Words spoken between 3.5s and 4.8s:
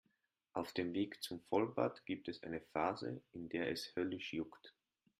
es höllisch juckt.